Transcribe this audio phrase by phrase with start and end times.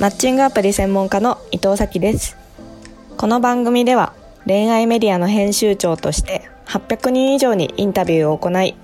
[0.00, 2.36] マッチングアプリ専門家の伊藤咲です。
[3.16, 4.12] この番組では
[4.44, 8.74] 恋愛メディアの編集長として800人以上にインタビューを行い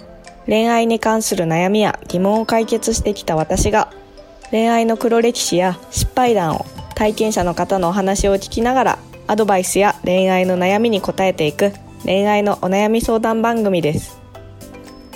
[0.47, 3.93] 恋愛に関する悩みや疑問を解決してきた私が
[4.51, 6.65] 恋愛の黒歴史や失敗談を
[6.95, 11.73] 体験者の方のお話を聞きながらアドバイスや恋愛の悩みに答えていく
[12.05, 14.21] 恋愛のお悩み相談番組です。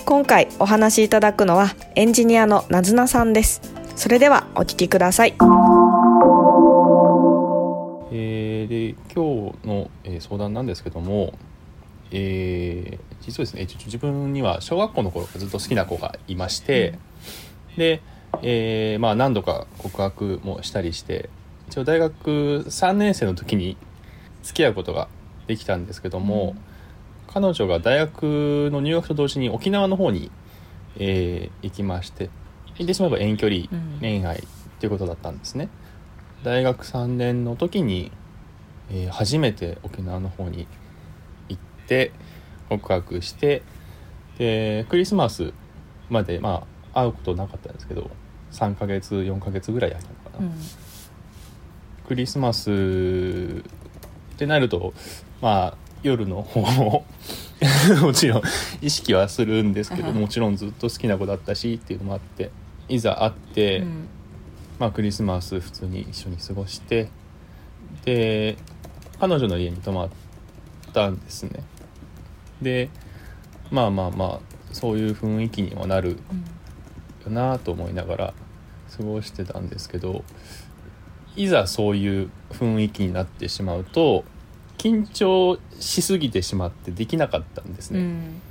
[0.05, 3.61] 今回お話しいただくのはエンジニアのなずなさんです。
[3.95, 5.33] それではお聞きください。
[9.07, 11.33] で今日の、えー相談なんですけども、
[12.11, 16.99] えー実はですね自分には小学校の頃からずっと好きな子がいまして、
[17.77, 18.01] で、
[18.41, 21.29] えーまあ、何度か告白もしたりして
[21.69, 23.77] 一応大学3年生の時に
[24.43, 25.07] 付き合うことが
[25.47, 26.55] できたんですけども、
[27.27, 30.31] 彼女が大学の入学と同時に沖縄の方に、
[30.97, 32.29] えー行きまして
[32.77, 34.41] 言ってしまえば遠距離うん恋愛っ
[34.79, 35.69] ていうことだったんですね。
[36.43, 38.11] 大学3年の時に、
[38.89, 40.67] えー初めて沖縄の方に
[41.49, 42.11] 行って
[42.69, 43.63] 告白して
[44.37, 45.53] でクリスマス
[46.09, 48.09] までまあ会うことなかったんですけど
[48.51, 50.51] 3ヶ月4ヶ月ぐらいやったのかな、
[52.07, 54.93] クリスマスってなると
[55.41, 57.05] まあ夜の方も
[58.01, 58.41] もちろん
[58.81, 60.15] 意識はするんですけどうん。
[60.15, 62.51] もちろんずっと好きな子だったしっていうのもあって
[62.87, 64.07] いざ会って、うん。
[64.77, 67.09] まあ、クリスマス普通に一緒に過ごして
[68.03, 68.57] で
[69.19, 70.09] 彼女の家に泊まっ
[70.93, 71.63] たんですね
[72.61, 72.89] で
[73.71, 74.39] まあまあまあ
[74.71, 76.17] そういう雰囲気にはなる
[77.25, 78.33] よなと思いながら
[78.97, 80.23] 過ごしてたんですけど
[81.35, 84.23] いざそういう雰囲気になってしまうと
[84.77, 88.41] 緊張しすぎてしまってできなかったんですね、うん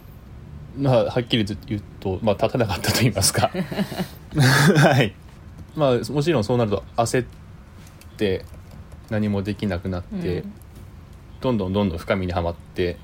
[0.76, 3.50] まあ、はっきり言うと、まあ、立たなかったと言いますか。
[4.34, 5.14] はい。
[5.76, 7.26] まあ、もちろんそうなると焦っ
[8.16, 8.44] て
[9.10, 10.52] 何もできなくなって、うん。
[11.41, 12.97] どんどんどんどん深みにはまって、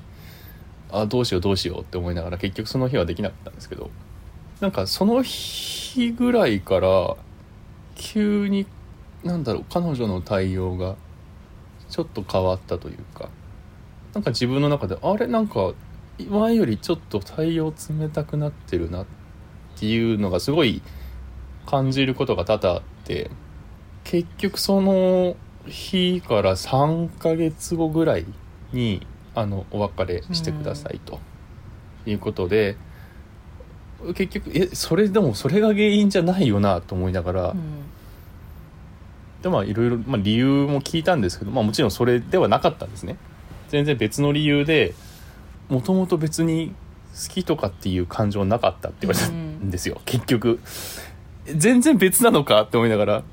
[0.91, 3.89] あ、どうしようどうしようって思いながら結局その日はできなかったんですけど、
[4.59, 7.15] なんかその日ぐらいから、
[7.95, 8.65] 急に、
[9.23, 10.95] なんだろう、彼女の対応が
[11.89, 13.29] ちょっと変わったというか、
[14.13, 15.27] なんか自分の中で、あれ？
[15.27, 15.73] なんか
[16.29, 19.05] 前よりちょっと対応冷たくなってるなっ
[19.77, 20.81] ていうのがすごい
[21.65, 23.31] 感じることが多々あって
[24.03, 25.35] 結局その
[25.65, 28.25] 日から3ヶ月後ぐらい
[28.73, 29.05] に
[29.35, 31.19] あのお別れしてくださいと。
[32.05, 32.77] いうことで、
[34.15, 37.83] 結局えそれでもそれが原因じゃないよなと思いながら、うん。
[39.41, 43.17] でまあいろいろ、まあ、理由も聞いたんですけど、まあ、もちろんそれではなかったんですね。
[43.69, 44.93] 全然別の理由で
[45.69, 46.73] もともと別に
[47.13, 50.59] 好きとかっていう感情なかったって言われたんですよ、結局。
[51.45, 53.23] 全然別なのかって思いながらで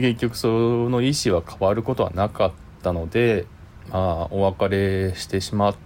[0.00, 0.48] 結局そ
[0.88, 3.46] の意思は変わることはなかったので
[3.90, 5.76] まあお別れしてしまっ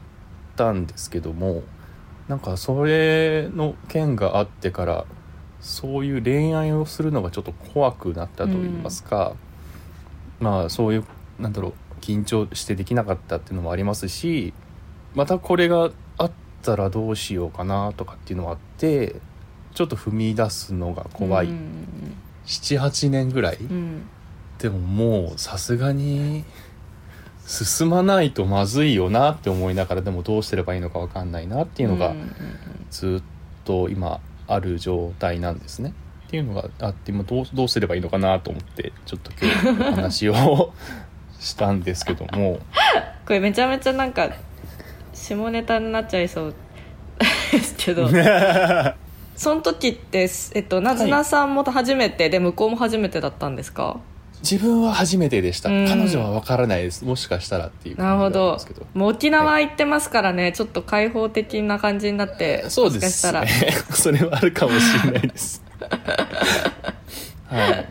[0.57, 1.63] たんですけども
[2.29, 5.05] なんかそれの件があってから
[5.61, 9.35] そういう恋愛をするのがちょっと怖くなったと言いますか、
[10.39, 11.05] まあそういう
[11.39, 14.55] なんだろう緊張してできなかったっていうのもありますし
[15.15, 19.17] またこれがあったらどうしようかなとかっていうのもあって
[19.75, 21.49] ちょっと踏み出すのが怖い、
[22.47, 24.03] 78年ぐらい、うん。
[24.59, 26.45] でももうさすがに
[27.47, 32.15] 進まないとまずいよなって思いながらでもどうすればいいのか分かんないなっていうのが
[32.91, 35.93] ずっと今ある状態なんですね。
[36.27, 40.73] っていうのがあって今どうどうすればいいのかなと思ってちょっと今日お話を
[41.39, 42.59] したんですけども。
[43.27, 44.31] これめちゃめちゃなんか
[45.13, 46.55] 下ネタになっちゃいそう
[47.53, 48.09] ですけど
[49.37, 54.01] その時って、えっと、なずなさんも初めてで向こうも初めてだったんですか？
[54.43, 55.71] 自分は初めてでした。
[55.71, 55.87] うん。
[55.89, 57.05] 彼女は分からないです。
[57.05, 58.59] もしかしたらっていうなるほど。
[58.95, 63.33] もう沖縄行ってますからね、ちょっと開放的な感じになってそうです。
[63.33, 63.47] ね
[63.95, 65.63] それはあるかもしれないです。
[67.49, 67.87] はい。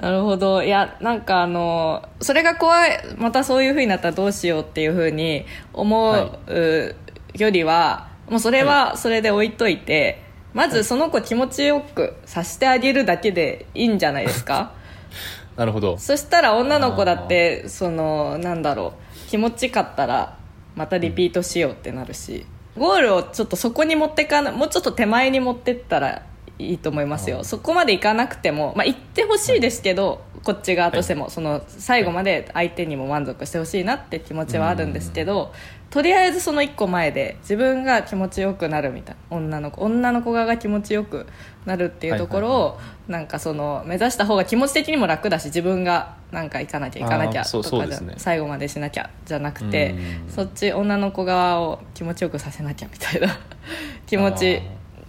[0.00, 0.62] なるほど。
[0.62, 6.94] いやなんかあのそれが怖いまたそういう風になったらどうしようっていう風に思う
[7.34, 10.22] よりは、もうそれはそれで置いといて、
[10.54, 14.72] まずその子気持ちよくさせてあげるだけでいいんじゃないですか？
[15.56, 15.98] なるほど。
[15.98, 18.94] そしたら女の子だってそのなんだろ
[19.26, 20.36] う気持ちかったら
[20.76, 22.46] またリピートしようってなるし、
[22.76, 26.22] ゴールをちょっとそこに持ってかなもうちょっと手前に持ってったら
[26.60, 27.42] いいと思いますよ。
[27.44, 35.52] そこまでいかなくても、まあ、行ってほしいですけど、こっち側としても、その最後まで相手にも満足してほしいなって気持ちはあるんですけど、
[35.90, 41.26] とりあえずその1個前で自分が気持ちよくなるみたいな女の子女の子側が気持ちよく
[41.64, 48.14] なるっていうところを、なんかその目指した方が気持ち的にも楽だし自分がなんか行かなきゃ行かなきゃとかね。
[48.18, 49.94] 最後までしなきゃじゃなくて
[50.26, 50.30] うん。
[50.30, 53.38] そっち女の子側を気持ちよくさせなきゃみたいな
[54.06, 54.62] 気持ち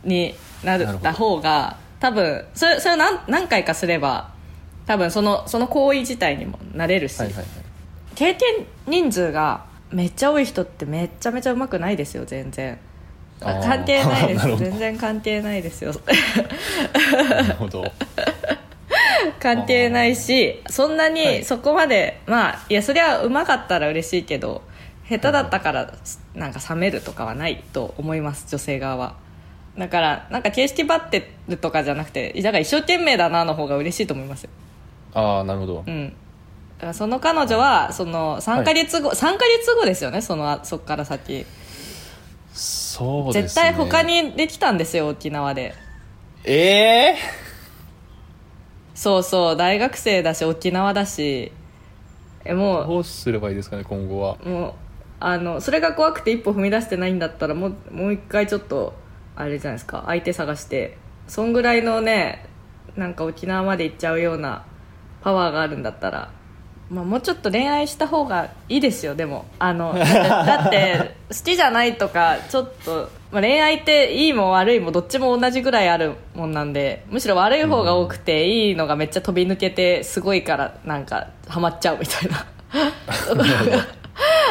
[0.03, 0.33] に
[0.63, 4.29] なった方が多分それそれを何何回かすれば
[4.85, 7.45] 多分そのその行為自体にもなれるし、はいはいはい。
[8.15, 12.77] 経験人数がめっちゃ多い人ってめっちゃめちゃうまくないですよ全然。
[13.41, 14.47] 関係ないです。
[14.57, 15.93] 全然関係ないですよ。
[17.27, 17.83] なるほど。
[19.39, 21.43] 関係ないしそんなはにい。
[21.43, 24.61] そこまで、まあいやそりゃうまかったら嬉しいけど
[25.07, 25.93] 下手だったから
[26.35, 29.15] なんか冷めるとかはないと思います女性側は。
[29.77, 34.49] だからなんか形式ばってるとかじゃなくてだから一生懸命だなの方が嬉しいと思いますよ。
[35.13, 35.83] ああなるほど。
[35.87, 36.13] うん
[36.79, 41.45] だからその彼女はその3ヶ月後、三3ヶ月後ですよねそのそっから先、
[42.53, 43.43] そうですね。
[43.43, 45.75] 絶対他にできたんですよ沖縄で。
[46.45, 47.15] ええ
[48.95, 51.51] そうそう大学生だし沖縄だし。
[52.45, 54.37] えもうどうすればいいですかね今後は。
[54.45, 54.73] もう
[55.19, 58.93] あのそれが怖くて一歩踏み出してないんだったらもうもう一回ちょっと
[59.35, 60.97] あれじゃないですか相手探して。
[61.27, 62.45] そんぐらいのね
[62.95, 64.65] なんか沖縄まで行っちゃうような
[65.21, 66.31] パワーがあるんだったら、
[66.89, 69.45] まあ、もうちょっと恋愛した方がいいですよでも。
[69.59, 82.45] あの だって好きじゃないとかちょっと、まあ、恋愛っていいも悪いもどっちも同じぐらいあるもんなんでむしろ悪い方が多くて、いいのがめっちゃ飛び抜けてすごいからなんかハマっちゃうみたいな。
[83.27, 83.85] ところが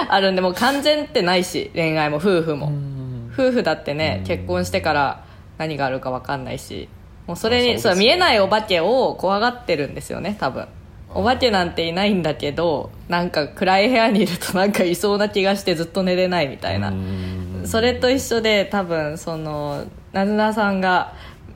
[0.08, 2.72] あるんでもう完全ってないし恋愛も夫婦も。
[3.32, 5.24] 夫婦だってね結婚してから
[5.58, 6.88] 何があるか分かんないし
[7.26, 7.94] もうそれにあそうね。
[7.94, 10.66] そう見えないお化けを怖がってるんですよね多分
[11.14, 16.92] お化けなんていないんだけどなんか暗い部屋にいるとなんかいそうな気がしてずっと寝れないみたいな。
[17.64, 21.14] それと一緒で多分そのなずなさんが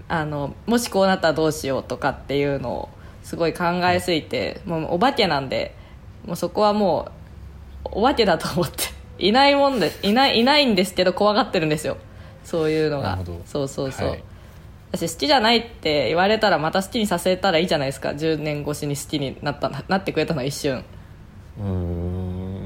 [0.08, 2.88] あのもしこうなったらどうしようとかっていうのを
[3.22, 5.75] すごい考えすぎてもうお化けなんで
[6.26, 7.10] もうそこはも
[7.84, 9.02] うお化けだと思って。
[9.19, 11.96] いないもんでいないいないんですけど怖がってるんですよ。
[12.44, 13.19] そういうのが。
[13.46, 14.25] そうそうそう、はい
[14.92, 18.10] 私好きじゃないって言われたらまた好きにさせたらいいじゃないですか。
[18.10, 20.84] 10年越しに好きになったなってくれたのは一瞬。
[21.58, 21.64] うー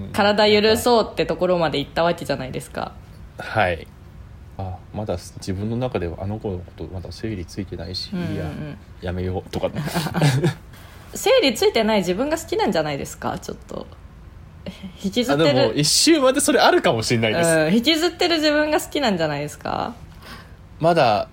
[0.09, 0.11] ん。
[0.13, 2.93] 体許そうってところまで行ったわけじゃないですか。
[3.39, 3.87] はい。
[4.59, 8.35] あまだ自分の中ではあの子のことまだ整理ついてないし、うんうんうん。
[8.35, 8.47] いや。
[9.03, 9.71] やめようとか。
[11.15, 13.39] 整理ついてない自分が好きなんじゃないですか？
[13.39, 13.87] ちょっと。
[15.03, 15.55] 引きずあってる。
[15.55, 19.95] でも一周までそれあるかもしれないです、うん、引きずってる自分が好きなんじゃないですか？
[20.81, 21.29] まだ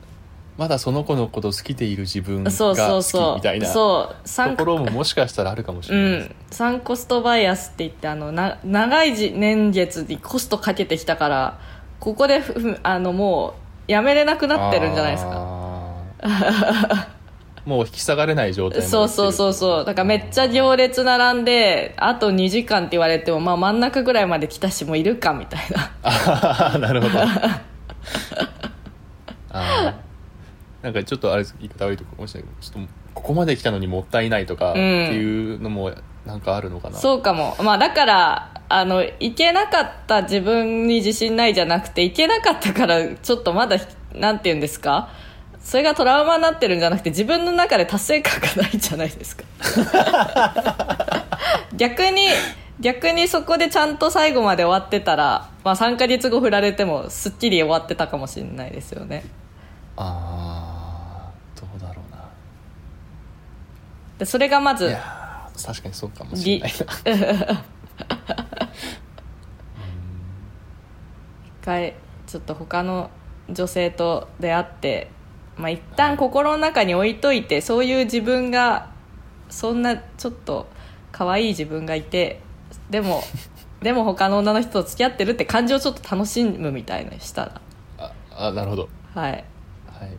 [0.57, 4.15] まだその子のこと好きでいる自分が好きみたいなと
[4.57, 6.19] ころももしかしたらあるかもしうれない。
[6.19, 11.59] です、ん、サンコストバイアスって言ってあのな長いじ年月にコストかけてきたから
[11.99, 12.43] ここで
[12.83, 13.55] あのも
[13.87, 15.31] うやめれなくなってるんじゃないですか。
[15.31, 17.07] か
[17.65, 19.85] もう引き下がれない状態そうそうそうそう。
[19.85, 25.91] だからめっちゃ行列並んであと2時間って言われても、まあ、真ん中ぐらいまで来たしもういるかみたいな。
[26.03, 27.19] ああなるほど。
[29.49, 30.02] あー
[30.83, 35.93] なんかちょっとあれ言い方悪いとこかもしれないけどちょっとここまで来たのにもったいないとかっていうのも
[36.25, 43.77] なんかあるのかな、そうかも、まあ、だからあの行けなかった自分に自信ないじゃなくて行けなかったからちょっとまだ
[44.13, 45.09] なんて言うんですか？
[45.61, 49.43] それがトラウマになってるんじゃなくて自分の中で達成感がないじゃないですか。
[51.75, 52.27] 逆に
[52.79, 59.23] 逆にそこでちゃんと最後まで終わってたら、まあ、3ヶ月後振られてもすっきり終わってたかもしれないですよね。
[59.95, 62.23] ああどうだろうな
[64.23, 67.63] でそれがまずいやー確かにそうかもしれないな。
[71.45, 73.09] 一回ちょっと他の
[73.49, 75.11] 女性と出会って、
[75.57, 78.91] まあ、一旦心の中に置いといてそういう自分が
[79.49, 80.67] そんなちょっと
[81.11, 82.39] 可愛い自分がいて
[82.89, 83.23] でも
[83.83, 87.61] でも他の女の人と付き合ってるって感じをちょっと楽しむみたいなしたら。
[87.97, 88.13] あ
[88.47, 88.89] あなるほど。
[89.13, 89.31] はい。
[89.31, 90.17] はい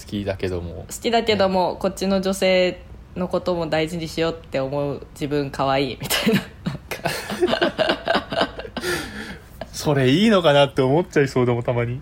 [0.00, 0.86] 好きだけども。
[0.88, 2.80] 好きだけどもこっちの女性
[3.16, 6.40] のことも大事にしようって思う自分可愛いみたいな。
[9.72, 12.00] それいいのかなって思っちゃいそうでもたまに。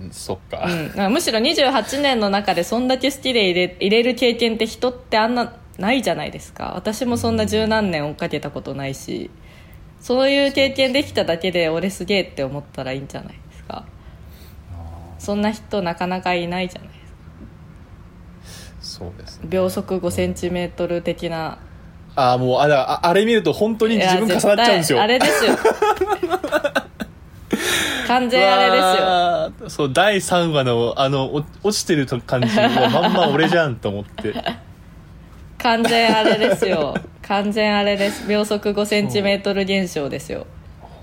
[0.00, 6.72] うんそっか、うん、むしろ28年の中でそんだけ好きで入れ入れる経験って人ってあんなないじゃないですか。
[6.76, 9.30] 私もそんな十何年追っかけたことないし
[10.00, 13.34] そういう経験できただけで俺すげえって思ったらいいんじゃない？
[15.24, 16.90] そんな人なかなかいないじゃない
[18.80, 21.58] そうですね秒速5センチメートル的な。
[22.16, 25.02] ああもうあだああれ見ると本当に自分重なっちゃうんですよ。
[25.02, 25.56] あれですよ。
[28.06, 29.68] 完全あれですよ。
[29.70, 34.34] そう第3話のあのお落ちてる感じはまんま俺じゃんと思って。
[35.58, 36.94] 完全あれですよ。
[37.22, 38.28] 完全あれです。
[38.28, 40.46] 秒速5センチメートル現象ですよ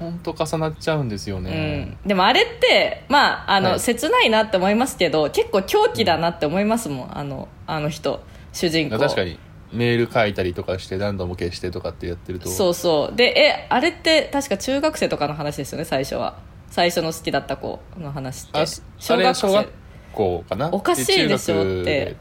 [0.01, 3.79] 本当重なっちゃうんですようねん、でもあれってまああの、はい。
[3.79, 8.97] 切ないなって思いますけど結構狂気だなって思いますもんあのあの人主人公。
[8.97, 9.39] 確かに。
[9.71, 12.49] メール書いたりとかして何度も消してとかってやってると。
[12.49, 13.15] そうそう。
[13.15, 16.37] でえあれって確か中学生とかの話ですよね最初は。
[16.67, 18.65] 最初の好きだった子の話って。
[18.97, 19.69] 小学
[20.11, 20.69] 校かな？
[20.73, 21.83] おかしいでしょって。
[21.83, 22.15] で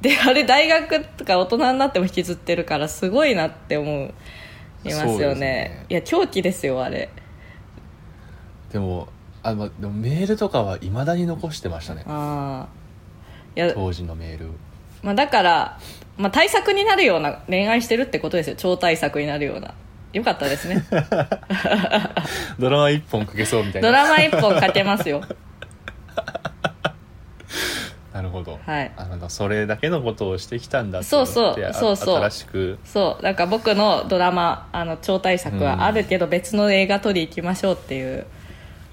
[0.00, 4.10] であれ大学とか大人になっても引きずってるからすごいなって思
[4.84, 5.40] いますよね。
[5.40, 5.86] ね。
[5.88, 7.08] いや狂気ですよあれ。
[8.72, 9.08] でも
[9.42, 12.02] あ、ま、でもメールとかはいまだに残してましたね。
[12.06, 12.84] ああ
[13.56, 14.50] いや、当時のメール
[15.02, 15.78] まあ、だから、
[16.16, 18.56] まあ、対策になるような恋愛してるってことですよ。
[18.56, 19.74] 超対策になるような。
[20.14, 20.82] よかったですね。
[22.58, 23.88] ドラマ一本かけそうみたいな。
[23.88, 25.20] ドラマ一本かけますよ
[28.34, 28.92] ほど、はい。
[28.96, 32.16] あなんかそれだけのことをしてきたんだってそうそうそうそう。
[32.16, 32.78] 新しく。
[32.84, 33.22] そう。
[33.22, 38.26] なんか僕のドラマあの超大作はあるけど別の映画撮り行きましょうっていう、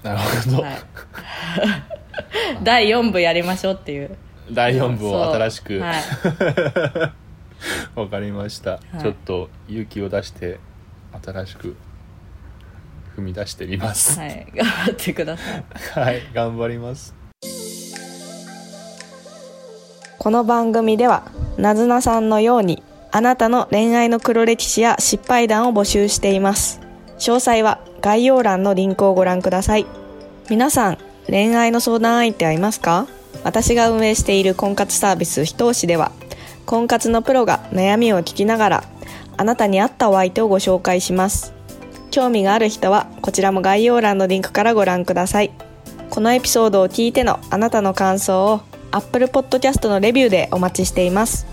[0.02, 0.74] なるほど、はい、
[2.64, 4.16] 第4部やりましょうっていう。
[4.50, 5.78] 第4部を新しく。
[5.78, 5.94] わ、は
[8.06, 8.08] い。
[8.10, 9.00] かりました、い。
[9.00, 10.58] ちょっと勇気を出して
[11.22, 11.76] 新しく
[13.16, 14.18] 踏み出してみます。
[14.18, 15.64] はい、頑張ってください。
[15.94, 16.22] はい。
[16.32, 17.21] 頑張ります
[20.22, 21.24] この番組では
[21.56, 26.80] なずなさんのようにあなたの恋愛の黒歴史や失敗談を募集しています。
[27.18, 29.86] 詳細は概要欄のリンクをご覧ください。
[30.48, 33.08] 皆さん恋愛の相談相手はいますか？
[33.42, 36.12] 私が運営している婚活サービスひと押しでは
[36.66, 38.84] 婚活のプロが悩みを聞きながら
[39.36, 41.52] あなたに合ったお相手をご紹介します。
[42.12, 45.50] 興味がある人はこちらも概要欄のリンクからご覧ください。
[46.10, 48.60] このエピソードを聞いてのあなたの感想を
[48.92, 51.46] Apple Podcast のレビューでお待ちしています。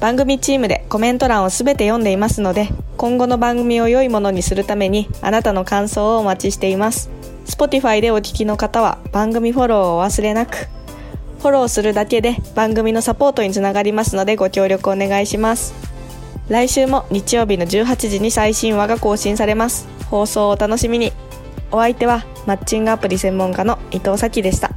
[0.00, 7.08] 番組チームでコメント欄をすべて読んでいますので今後の番組を良いものにするためにあなたの感想をお待ちしています。
[7.46, 10.68] Spotify でお聞きの方は番組フォローをお忘れなく。
[11.38, 15.74] フォローするだけで番組のサポートにつながりますのでご協力お願いします。
[16.48, 19.88] 来週も日曜日の18時に最新話が更新されます。
[20.10, 21.12] 放送をお楽しみに。
[21.70, 24.71] お相手はマッチングアプリ専門家の伊藤咲でした。